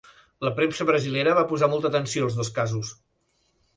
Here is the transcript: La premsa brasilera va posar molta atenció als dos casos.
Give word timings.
La 0.45 0.51
premsa 0.59 0.87
brasilera 0.91 1.35
va 1.39 1.43
posar 1.53 1.69
molta 1.75 1.91
atenció 1.93 2.25
als 2.29 2.39
dos 2.41 2.51
casos. 2.59 2.95